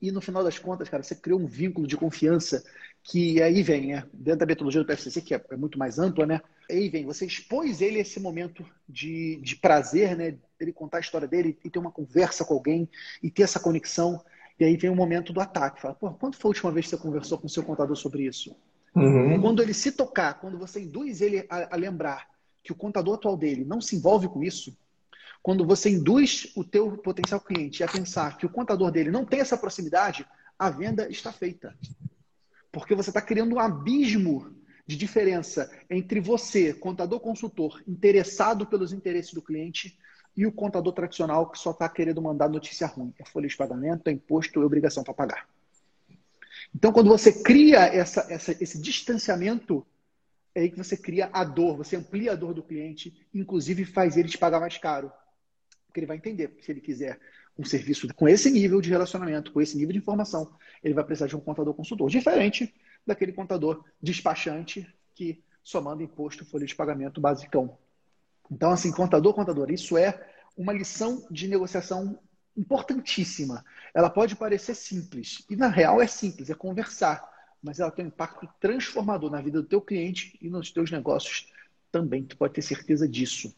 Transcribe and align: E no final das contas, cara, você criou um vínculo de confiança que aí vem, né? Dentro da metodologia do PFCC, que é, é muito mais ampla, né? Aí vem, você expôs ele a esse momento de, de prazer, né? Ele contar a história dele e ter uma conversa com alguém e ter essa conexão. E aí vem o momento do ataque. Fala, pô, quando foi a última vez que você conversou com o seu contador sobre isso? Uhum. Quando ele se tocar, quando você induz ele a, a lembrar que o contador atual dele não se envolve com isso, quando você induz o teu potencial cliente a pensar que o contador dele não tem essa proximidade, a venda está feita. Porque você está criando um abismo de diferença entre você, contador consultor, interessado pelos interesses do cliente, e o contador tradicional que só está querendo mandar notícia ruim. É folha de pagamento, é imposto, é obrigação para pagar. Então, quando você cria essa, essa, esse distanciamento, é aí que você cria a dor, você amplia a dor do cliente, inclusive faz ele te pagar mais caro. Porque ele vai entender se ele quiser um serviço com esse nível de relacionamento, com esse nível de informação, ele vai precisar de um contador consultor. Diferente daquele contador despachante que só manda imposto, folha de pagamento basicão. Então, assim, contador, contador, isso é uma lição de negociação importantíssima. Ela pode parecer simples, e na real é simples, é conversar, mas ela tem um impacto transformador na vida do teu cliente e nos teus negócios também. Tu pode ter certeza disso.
E 0.00 0.12
no 0.12 0.20
final 0.20 0.44
das 0.44 0.58
contas, 0.58 0.88
cara, 0.88 1.02
você 1.02 1.14
criou 1.14 1.40
um 1.40 1.46
vínculo 1.46 1.86
de 1.86 1.96
confiança 1.96 2.62
que 3.02 3.42
aí 3.42 3.62
vem, 3.62 3.88
né? 3.88 4.04
Dentro 4.12 4.40
da 4.40 4.46
metodologia 4.46 4.82
do 4.82 4.86
PFCC, 4.86 5.20
que 5.22 5.34
é, 5.34 5.44
é 5.50 5.56
muito 5.56 5.78
mais 5.78 5.98
ampla, 5.98 6.26
né? 6.26 6.40
Aí 6.70 6.88
vem, 6.88 7.04
você 7.04 7.26
expôs 7.26 7.80
ele 7.80 7.98
a 7.98 8.02
esse 8.02 8.20
momento 8.20 8.64
de, 8.88 9.40
de 9.42 9.56
prazer, 9.56 10.16
né? 10.16 10.36
Ele 10.60 10.72
contar 10.72 10.98
a 10.98 11.00
história 11.00 11.26
dele 11.26 11.58
e 11.64 11.70
ter 11.70 11.78
uma 11.78 11.90
conversa 11.90 12.44
com 12.44 12.54
alguém 12.54 12.88
e 13.22 13.30
ter 13.30 13.42
essa 13.42 13.58
conexão. 13.58 14.22
E 14.60 14.64
aí 14.64 14.76
vem 14.76 14.90
o 14.90 14.94
momento 14.94 15.32
do 15.32 15.40
ataque. 15.40 15.80
Fala, 15.80 15.94
pô, 15.94 16.10
quando 16.10 16.36
foi 16.36 16.48
a 16.48 16.50
última 16.50 16.70
vez 16.70 16.86
que 16.86 16.90
você 16.90 17.02
conversou 17.02 17.38
com 17.38 17.46
o 17.46 17.50
seu 17.50 17.62
contador 17.62 17.96
sobre 17.96 18.24
isso? 18.24 18.54
Uhum. 18.94 19.40
Quando 19.40 19.62
ele 19.62 19.74
se 19.74 19.92
tocar, 19.92 20.34
quando 20.40 20.58
você 20.58 20.80
induz 20.80 21.20
ele 21.20 21.46
a, 21.48 21.74
a 21.74 21.76
lembrar 21.76 22.26
que 22.62 22.72
o 22.72 22.76
contador 22.76 23.14
atual 23.14 23.36
dele 23.36 23.64
não 23.64 23.80
se 23.80 23.96
envolve 23.96 24.28
com 24.28 24.42
isso, 24.42 24.76
quando 25.48 25.64
você 25.64 25.88
induz 25.88 26.52
o 26.54 26.62
teu 26.62 26.98
potencial 26.98 27.40
cliente 27.40 27.82
a 27.82 27.88
pensar 27.88 28.36
que 28.36 28.44
o 28.44 28.50
contador 28.50 28.90
dele 28.90 29.10
não 29.10 29.24
tem 29.24 29.40
essa 29.40 29.56
proximidade, 29.56 30.26
a 30.58 30.68
venda 30.68 31.08
está 31.08 31.32
feita. 31.32 31.74
Porque 32.70 32.94
você 32.94 33.08
está 33.08 33.22
criando 33.22 33.54
um 33.54 33.58
abismo 33.58 34.54
de 34.86 34.94
diferença 34.94 35.74
entre 35.88 36.20
você, 36.20 36.74
contador 36.74 37.18
consultor, 37.20 37.82
interessado 37.88 38.66
pelos 38.66 38.92
interesses 38.92 39.32
do 39.32 39.40
cliente, 39.40 39.98
e 40.36 40.44
o 40.44 40.52
contador 40.52 40.92
tradicional 40.92 41.50
que 41.50 41.58
só 41.58 41.70
está 41.70 41.88
querendo 41.88 42.20
mandar 42.20 42.50
notícia 42.50 42.86
ruim. 42.86 43.14
É 43.18 43.24
folha 43.24 43.48
de 43.48 43.56
pagamento, 43.56 44.06
é 44.08 44.12
imposto, 44.12 44.60
é 44.60 44.66
obrigação 44.66 45.02
para 45.02 45.14
pagar. 45.14 45.48
Então, 46.74 46.92
quando 46.92 47.08
você 47.08 47.42
cria 47.42 47.86
essa, 47.86 48.26
essa, 48.30 48.52
esse 48.62 48.78
distanciamento, 48.78 49.86
é 50.54 50.60
aí 50.60 50.70
que 50.70 50.76
você 50.76 50.94
cria 50.94 51.30
a 51.32 51.42
dor, 51.42 51.78
você 51.78 51.96
amplia 51.96 52.32
a 52.32 52.36
dor 52.36 52.52
do 52.52 52.62
cliente, 52.62 53.26
inclusive 53.32 53.86
faz 53.86 54.18
ele 54.18 54.28
te 54.28 54.36
pagar 54.36 54.60
mais 54.60 54.76
caro. 54.76 55.10
Porque 55.98 56.00
ele 56.00 56.06
vai 56.06 56.16
entender 56.16 56.56
se 56.60 56.70
ele 56.70 56.80
quiser 56.80 57.18
um 57.58 57.64
serviço 57.64 58.06
com 58.14 58.28
esse 58.28 58.48
nível 58.50 58.80
de 58.80 58.88
relacionamento, 58.88 59.50
com 59.50 59.60
esse 59.60 59.76
nível 59.76 59.92
de 59.92 59.98
informação, 59.98 60.52
ele 60.82 60.94
vai 60.94 61.02
precisar 61.02 61.26
de 61.26 61.34
um 61.34 61.40
contador 61.40 61.74
consultor. 61.74 62.08
Diferente 62.08 62.72
daquele 63.04 63.32
contador 63.32 63.84
despachante 64.00 64.86
que 65.12 65.42
só 65.62 65.80
manda 65.80 66.02
imposto, 66.02 66.44
folha 66.44 66.66
de 66.66 66.74
pagamento 66.74 67.20
basicão. 67.20 67.76
Então, 68.50 68.70
assim, 68.70 68.92
contador, 68.92 69.34
contador, 69.34 69.72
isso 69.72 69.98
é 69.98 70.24
uma 70.56 70.72
lição 70.72 71.26
de 71.30 71.48
negociação 71.48 72.20
importantíssima. 72.56 73.64
Ela 73.92 74.08
pode 74.08 74.36
parecer 74.36 74.74
simples, 74.74 75.44
e 75.50 75.56
na 75.56 75.68
real 75.68 76.00
é 76.00 76.06
simples, 76.06 76.48
é 76.48 76.54
conversar, 76.54 77.28
mas 77.60 77.80
ela 77.80 77.90
tem 77.90 78.04
um 78.04 78.08
impacto 78.08 78.48
transformador 78.60 79.30
na 79.30 79.42
vida 79.42 79.60
do 79.60 79.68
teu 79.68 79.80
cliente 79.80 80.38
e 80.40 80.48
nos 80.48 80.70
teus 80.70 80.92
negócios 80.92 81.52
também. 81.90 82.24
Tu 82.24 82.36
pode 82.36 82.54
ter 82.54 82.62
certeza 82.62 83.08
disso. 83.08 83.52